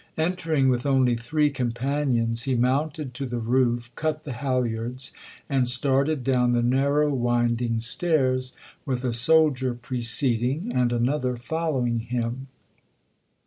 [0.17, 5.11] Enter ing with only three companions, he mounted to the roof, cut the halyards,
[5.47, 12.47] and started down the narrow winding stairs with a soldier preceding and another following him.